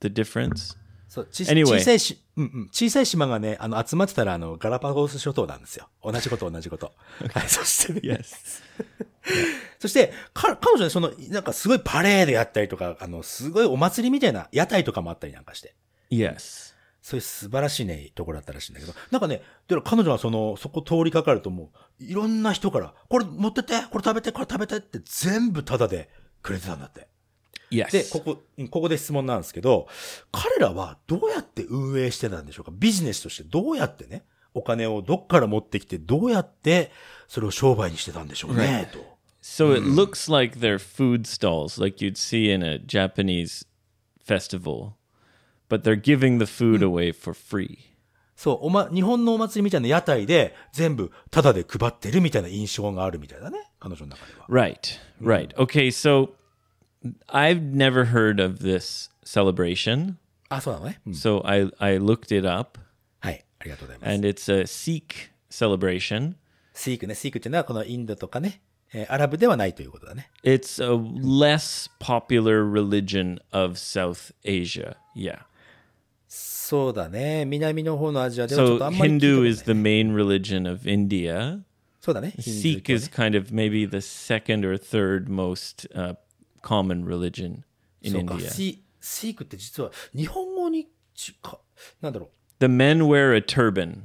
[0.00, 0.76] the difference.
[1.08, 5.88] そう、ち Anyway 小さいし、うんうん、小さい島がね、あの、集まってたら、あの、ガラパゴス諸島なんですよ。
[6.04, 6.92] 同じこと、同じこと。
[7.34, 8.62] はい、そしてね、Yes.
[9.80, 15.74] そして、か、彼女ね、その、なんかすごいパレードやったりとか、あの、すごいお祭りみたいな屋台とかもあったりなんかして。
[16.10, 16.74] Yes.
[17.02, 18.92] そういう素晴らしいね、ところだったらしいんだけど。
[19.10, 26.10] なんかね、でも彼女はその、そこ通りかかるともう、いろんな人から、これ持ってって、これ食べて、これ食べてって全部タダで
[26.42, 27.08] くれてたんだって。
[27.70, 27.90] Yes.
[27.92, 29.88] で、ここ、うんここで質問なんですけど、
[30.32, 32.72] 彼らはどうやって運営してたんでしょうか？
[32.74, 36.90] ビジネスとしてどうやってね、お金をどっから持ってきて、どうやって
[37.28, 38.98] それを商売にしてたんでしょうね、と。
[39.40, 43.66] So it looks like they're food stalls, like you'd see in a Japanese
[44.26, 44.94] festival,
[45.70, 46.82] but they're giving the food mm.
[46.82, 47.78] away for free.
[48.36, 53.70] そう、おま、日本のお祭りみたいな屋台で全部タダで配ってるみたいな印象があるみたいだね。
[53.78, 54.46] 彼女の中では。
[54.48, 55.26] Right, mm.
[55.26, 55.54] right.
[55.56, 56.30] Okay, so
[57.28, 60.16] I've never heard of this celebration.
[60.48, 61.00] Ah, あ、そうなのね。
[61.06, 62.80] うん、so I, I looked it up.
[63.20, 64.14] はい、ありがとうございます。
[64.14, 66.34] And it's a Sikh celebration.
[66.74, 68.62] Sikh ね、Sikh っていうのはこのインドとかね。
[68.92, 70.30] えー、アラブではないということだね。
[70.42, 74.96] It's a less popular religion of South Asia.
[75.14, 75.40] Yeah.
[76.70, 77.44] そうだね。
[77.46, 81.62] 南の方のアジアではちょっとあんまり聞いたこと Hindu ない is the main religion of India.
[82.00, 82.32] そうだね。
[82.38, 86.14] ヒンドゥー Sikh 教ね is kind of maybe the second or third most uh,
[86.62, 87.64] common religion
[88.02, 88.34] in そうか。
[88.34, 88.50] India.
[88.50, 91.58] シーシークって実は日本語にちか、
[92.00, 92.30] なんだろう。
[92.60, 94.02] The men wear a turban.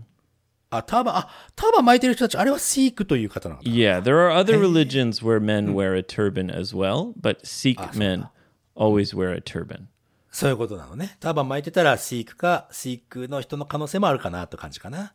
[0.71, 7.78] あ、ターバン、あ、ターバン巻いてる人たち、あれはシークという方なのかな Yeah, there are other religions where men wear a turban as well, but Sikh
[7.95, 8.28] men
[8.75, 9.89] always wear a turban.
[10.36, 11.15] そういうことなのね。
[11.21, 15.13] ターバン巻いてたらシークか、シークの人の可能性もあるかなと感じかな。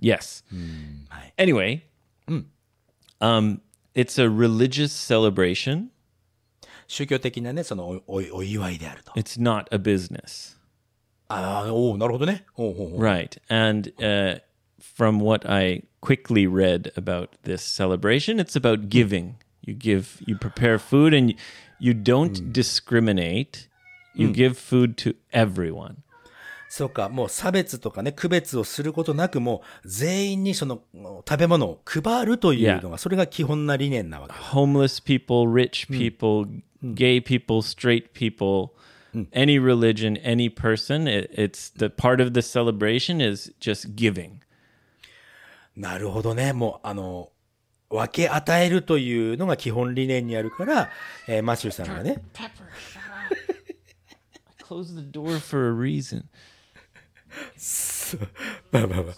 [0.00, 0.42] Yes.
[1.10, 1.34] はい。
[1.36, 1.82] Anyway,
[3.20, 3.60] um,
[3.94, 5.88] it's a religious celebration.
[6.86, 9.12] 宗教的なね、そのお、お、お祝いであると。
[9.12, 10.56] It's not a business.
[11.28, 12.46] ああ、おおなるほどね。
[12.56, 13.38] おうおうおう Right.
[13.50, 14.40] And uh,
[14.80, 19.34] from what I quickly read about this celebration, it's about giving.
[19.60, 21.36] You give, you prepare food, and you,
[21.78, 23.67] you don't discriminate.
[24.22, 25.96] You give food to everyone.
[26.68, 30.82] そうか、もう差別とかね、区別をすることなく、もう全員にその
[31.26, 34.34] 食べ物を配るというのが、それが基本な理念なわけ。
[34.34, 36.46] Homeless people, rich people,
[36.94, 38.72] gay people, straight people,
[39.32, 41.08] any religion, any person.
[41.08, 44.40] It, it's the part of the celebration is just giving.
[45.74, 46.52] なるほどね。
[46.52, 47.30] もう、あの、
[47.88, 50.90] 分け与えるというのが基本理念にあるから、
[51.26, 52.20] えーマシューさんがね、
[54.68, 56.24] Close the door for a reason.
[58.70, 59.14] まあまあまあ。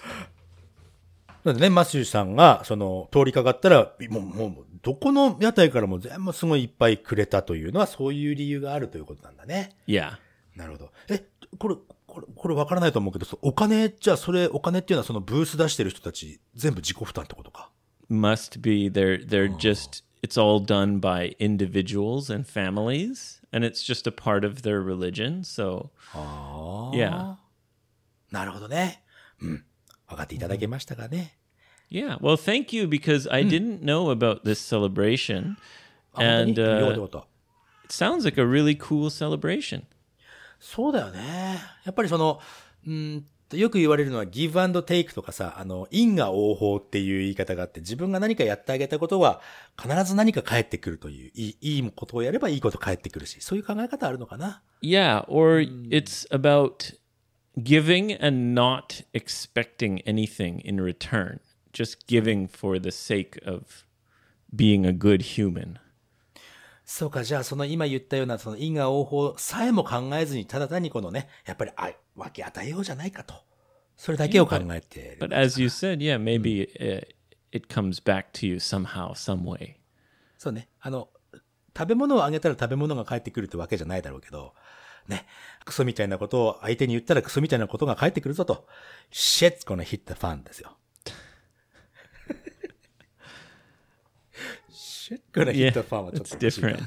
[1.43, 9.71] なんでね、マシューさんが、その、通りかかったら、もう、もう、どこの屋台からも全部すごいいっぱいくれたというのは、そういう理由があるということなんだね。
[9.89, 10.19] Yeah.
[10.55, 10.93] なるほど。
[11.09, 11.27] え、
[11.59, 17.71] これ、これ、これわからないと思うけど、お金、じゃあそれ、お金っていうのはそのブース出してる人たち、全部自己負担ってことか
[18.11, 24.12] ？Must be they're they're just it's all done by individuals and families and it's just a
[24.12, 25.44] part of their religion.
[25.44, 25.92] So
[26.94, 27.36] Yeah.
[28.32, 29.04] なるほどね。
[29.42, 29.66] うん。
[30.08, 31.38] 分かっていただけましたかね。
[31.90, 32.18] Yeah.
[32.20, 35.56] Well, thank you because I didn't know about this celebration.
[36.14, 37.28] あ And 本当によかった uh, よかった。
[37.86, 39.84] it sounds like a really cool celebration.
[40.60, 41.60] そうだよね。
[41.84, 42.40] やっぱりその、
[42.88, 49.41] うん、 よく言われるのはギブアンドテイクとかさ、あの、因果応報っていう言い方があって、自分が何かやってあげたことは
[49.81, 56.95] 必ず何か返ってくるという、いいいいことをやればいいこと返ってくるし、そういう考え方あるのかな？Yeah, or it's about
[57.59, 61.41] giving and not expecting anything in return.
[61.73, 63.85] Just giving for the sake of
[64.55, 65.79] being a good human.
[66.93, 73.33] そうか、じゃあその今言ったようなその因果応報さえも考えずに、ただ単にこのね、やっぱり愛、分け与えようじゃないかと。
[73.97, 77.07] それだけを考えてる But as you said, yeah, maybe uh,
[77.53, 79.77] it comes back to you somehow, some way.
[80.37, 80.69] そうね。
[80.81, 81.09] あの、
[81.79, 84.55] 食べ物をあげたら食べ物が返ってくるってわけじゃないだろうけど、
[85.07, 85.27] ね。
[85.65, 88.67] クソみたいなことを相手に言ったらクソみたいなことが返ってくるぞと。
[89.13, 90.77] shit's gonna hit the fan ですよ。
[95.11, 96.81] Shit gonna hit the fan はちょっ it's とおかしいな different.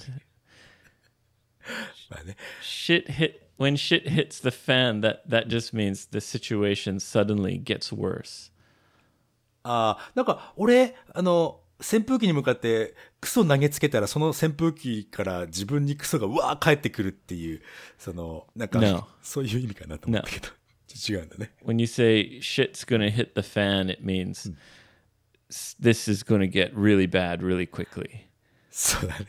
[2.10, 2.36] まあね。
[2.62, 5.02] Shit hit when shit hits the fan.
[5.02, 8.52] That that just means the situation suddenly gets worse.
[9.64, 17.62] ああ、なんか、俺、あの、扇風機に向かってクソ投げつけたら、その扇風機から自分にクソがうわー返ってくるっていう、
[17.98, 19.08] その、なんか No.
[19.22, 20.48] そういう意味かなと思ったけど、
[21.10, 21.52] 違うんだね。
[21.66, 24.54] When you say shit's gonna hit the fan, it means
[25.80, 28.28] this is gonna get really bad really quickly.
[28.72, 29.26] そうだね。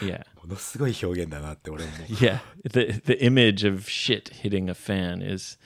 [0.00, 0.24] Yeah.
[0.42, 1.90] ものすごい表現だなって俺も。
[2.08, 2.40] Yeah.
[2.64, 5.58] The the image of shit hitting a fan is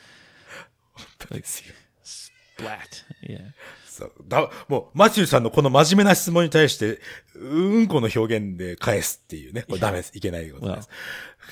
[1.30, 1.74] ですよ
[2.04, 3.04] splat.
[3.22, 3.52] Yeah.
[3.86, 7.00] そうだもう、マチューさんのこの真面目な質問に対して、
[7.34, 9.62] うんこの表現で返すっていうね。
[9.62, 10.12] これダメです。
[10.14, 10.88] いけないことです。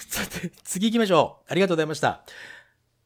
[0.08, 1.52] さて、次行きましょう。
[1.52, 2.24] ありがとうございました。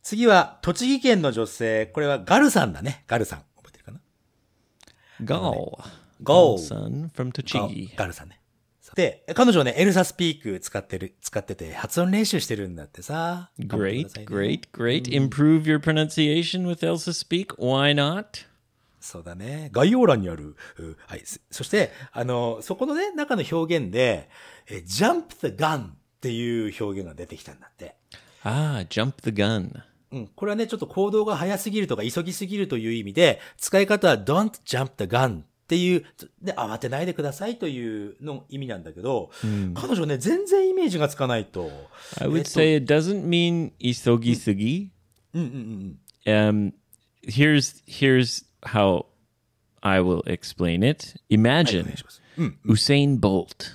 [0.02, 1.86] 次は、栃木県の女性。
[1.86, 3.04] これはガルさんだね。
[3.06, 3.42] ガルさん。
[5.26, 6.58] 覚えてるかな Gall.
[6.58, 6.58] Gall.
[6.58, 7.96] son from ガ Tochigi.
[7.96, 8.38] ガルさんね。
[8.94, 13.50] で、彼女ね、エルサスピーク使ってる、使ってて、発音練習してるんだってさ。
[13.58, 15.04] Great, great, great.
[15.04, 17.54] Improve your pronunciation with Elsa Speak.
[17.56, 18.46] Why not?
[19.00, 19.70] そうだね。
[19.72, 20.56] 概要欄にある。
[20.78, 21.22] うはい。
[21.24, 24.28] そそして、あの、そこのね、中の表現で、
[24.68, 27.96] え jump the gun っていう表現が出てきたんだって。
[28.44, 29.72] Ah, jump the gun.
[30.12, 30.26] うん。
[30.28, 36.04] これはね、ちょっと行動が早すぎるとか急ぎすぎるという意味で、使い方は don't jump the gun っていう、
[36.42, 39.30] で、慌てないでくださいというの意味なんだけど、
[39.74, 41.70] 彼女ね、全然イメージがつかないと。
[42.20, 44.88] I え would say it doesn't mean isogi sugi.
[45.34, 46.72] うんうんうん。
[46.72, 46.72] Um,
[47.26, 49.06] here's here's how
[49.80, 51.18] I will explain it.
[51.30, 51.92] お Imagine 願
[52.48, 52.52] い。
[52.66, 53.72] Usain Bolt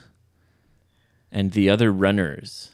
[1.31, 2.71] and the other runners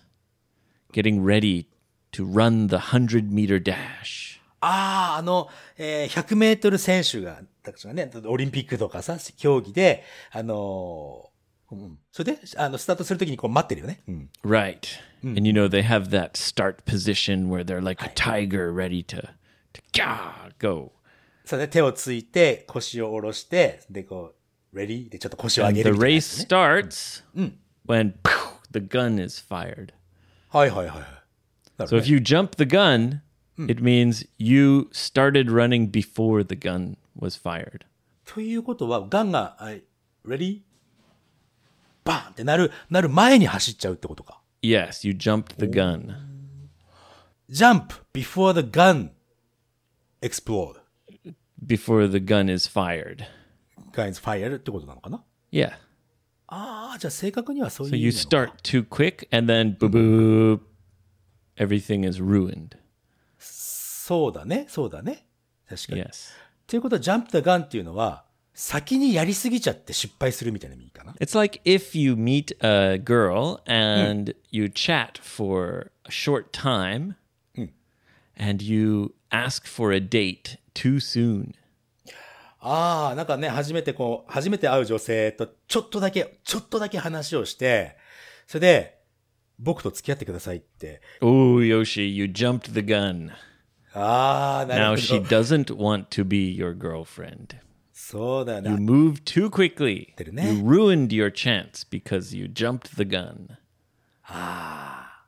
[0.94, 1.66] getting ready
[2.14, 4.40] to run the 100 meter dash.
[4.62, 14.02] ああ、あの、えー100メートル選手が、たちがね、オリンピックとかさ、競技で、あのーうん、それで、あの、スタートするときにこう待ってるよね。
[14.08, 14.30] うん。
[14.46, 14.78] Right.
[15.24, 19.22] And you know they have that start position where they're like a tiger ready to
[19.74, 20.92] to gah, go.
[21.46, 24.34] それで手をついて、腰を下ろして、で、こ
[24.74, 26.46] う、レディーでちょっと腰を上 And げ the るみたいなや race つね。
[26.46, 27.24] starts
[27.88, 28.32] when pew,
[28.72, 29.90] the gun is fired.
[30.50, 31.23] はいはいはいはい。
[31.77, 33.21] なる So ほど if you jump the gun,
[33.69, 37.81] it means you started running before the gun was fired.
[38.25, 39.83] ということは、ガンが、はい、
[40.25, 40.61] レディー
[42.05, 44.41] バーンってなる、なる前に走っちゃうってことか。
[44.63, 46.15] Yes, you jumped the gun.
[47.51, 49.11] jump before the gun
[50.21, 50.77] explode.
[51.65, 53.27] before the gun is fired.
[53.93, 55.73] guns fire ってことなのかな Yeah.
[56.47, 60.61] ああ、じゃあ正確にはそういう So 意 you 味なのか start too quick and then boop boop
[61.58, 62.78] Everything is ruined.
[63.38, 65.26] そうだね、そうだね。
[65.68, 66.04] 確かに。
[66.04, 66.32] Yes.
[66.68, 71.14] ということは、ジャンプ・ザ・ガンっていうのは、先にやりすぎちゃって失敗するみたいな意味かな。
[71.14, 77.16] It's like if you meet a girl and you chat for a short time
[78.38, 81.56] and you ask for a date too soon.
[82.60, 87.98] ああ、なんかね、初めてこう、初めて会う女性とちょっとだけ、ちょっとだけ話をして、
[88.48, 89.03] それで、
[89.64, 91.02] 僕と付き合ってくださいって。
[91.22, 93.32] Oh, Yoshi, you jumped the gun.
[93.94, 95.38] ああ、な Now る she ほど。
[95.38, 97.56] doesn't want to be your girlfriend.
[97.94, 98.76] そうだよ You ね。
[98.86, 100.08] moved too quickly.
[100.32, 100.54] ね。
[100.54, 103.48] You ruined your chance because you jumped the gun.
[104.26, 105.24] あ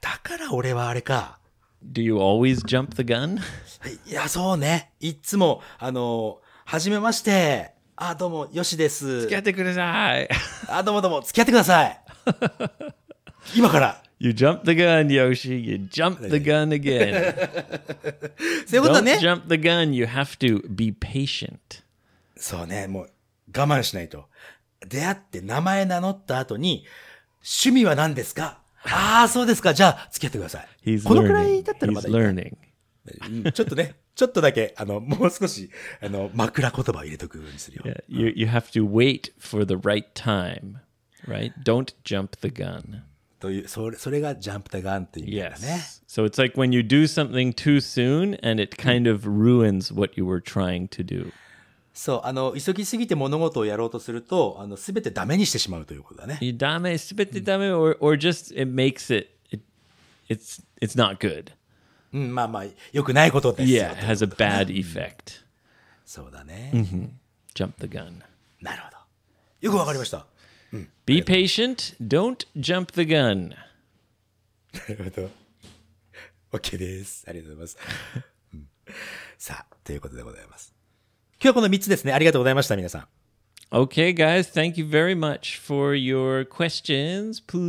[0.00, 1.38] だから俺はあれか。
[1.84, 3.38] Do you always jump the gun?
[4.08, 4.92] いや、そうね。
[5.00, 7.72] いっつも、あの、はじめまして。
[7.96, 9.22] あ、どうも、よしです。
[9.22, 10.28] 付き合ってください。
[10.68, 12.00] あ、どうもどうも、付き合ってください。
[13.54, 14.02] 今から。
[14.18, 15.56] You jumped the gun, Yoshi.
[15.56, 17.34] You jumped the gun again.
[18.66, 19.18] そういうことだ Don't ね。
[19.20, 19.92] jump the gun.
[19.92, 21.58] You have to be patient.
[22.36, 23.10] そうね、もう、
[23.56, 24.28] 我慢しないと。
[24.88, 26.86] 出会って名前名乗った後に、
[27.42, 29.74] 趣味は何ですかああ、そうですか。
[29.74, 30.68] じゃあ、付き合ってください。
[30.84, 31.64] He's このくらい learning.
[31.64, 32.40] だったらま He's だいいか。
[32.40, 32.52] learning.
[33.44, 35.70] うんちょっとね、ちょっとだけ、あの、もう少し、
[36.00, 37.94] あの、枕言葉を入れとくようにするよ。
[38.08, 40.78] You you have to wait for the right time,
[41.28, 41.52] right?
[41.64, 43.02] Don't jump the gun.
[43.38, 45.54] という、それ、それがジャンプタガンっていうね。
[45.58, 46.02] Yes.
[46.08, 50.14] So it's like when you do something too soon and it kind of ruins what
[50.16, 51.32] you were trying to do.
[51.92, 56.38] そう、あの、急ぎすぎて物事をやろうとすると、あの、すべてダメにしてしまうということだね。
[56.42, 59.62] You dame, spit dame, or or just it makes it, it
[60.28, 61.52] it's it's not good.
[62.12, 63.84] うん、まあまあ、良くないことですよ。
[63.84, 65.42] Yeah, it has a bad effect.
[66.04, 66.70] そうだね。
[67.54, 68.20] Jump the gun.
[68.60, 68.96] なるほど。
[69.60, 70.26] よくわかりました。
[71.05, 71.95] Be patient.
[71.99, 73.49] Don't jump the gun.
[74.87, 75.29] なるほど。
[76.53, 77.25] OK です。
[77.27, 78.05] ありがとうございます。
[78.53, 78.67] うん
[79.37, 80.73] さあ、ということでございます。
[81.33, 82.13] 今日はこの3つですね。
[82.13, 83.07] ありがとうございました、皆さん。
[83.73, 87.39] Okay, guys, thank you very much for your questions.
[87.39, 87.63] Please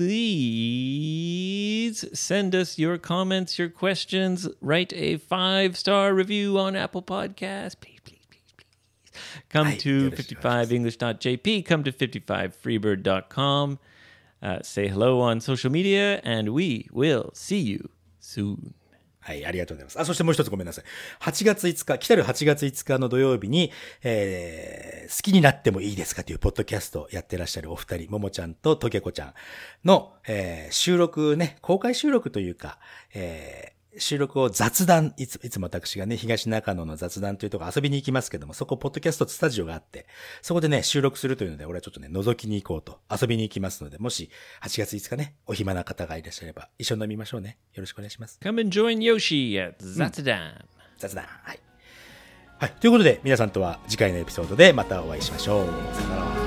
[2.13, 4.49] send us your comments, your questions.
[4.61, 7.77] Write a five star review on Apple Podcasts.
[9.50, 11.66] Come to よろしく 55english.jp.
[11.66, 13.80] Come to 55freebird.com.
[14.40, 17.90] Uh, say hello on social media, and we will see you
[18.20, 18.74] soon.
[19.28, 20.00] はい、ありがとうございます。
[20.00, 20.86] あ、そしてもう一つごめんなさい。
[21.20, 29.34] 8月5日、来たる8月5日の土曜日に、えー、好きになってもいいですかというポッドキャストをやってらっしゃるお二人、ももちゃんととけこちゃん
[29.84, 32.80] の、えー、収録ね、公開収録というか、
[33.14, 40.08] えー、収録を雑談、いつ、いつも私がね、東中野の雑談というところ遊びに行きますけども、そこ、ポッドキャストスタジオがあって、
[40.42, 44.30] そこでね、収録するというので、俺はちょっとね、覗きに行こうと、遊びに行きますので、もし、
[44.62, 47.58] 8月5日ね、お暇な方がいらっしゃれば、一緒に飲みましょうね。
[47.74, 48.40] よろしくお願いします。
[48.42, 50.66] Come and join Yoshi at Zatadan.
[50.98, 51.26] 雑談。
[51.26, 51.60] はい。
[52.60, 52.72] はい。
[52.80, 55.66] ということで、皆さんとは次回のエピソードでまたお会いしましょう。
[55.94, 56.47] さよなら。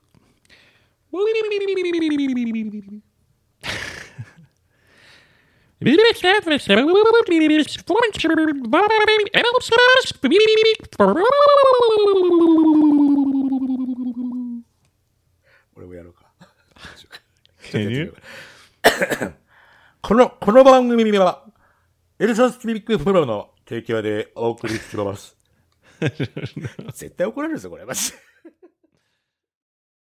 [15.75, 16.31] 俺もやろうか。
[20.01, 21.45] この、この番組は、
[22.19, 25.35] ELSA Speak Pro の提供でお送りします。
[26.93, 27.85] 絶対怒られるぞ、これ。
[27.85, 28.17] マジで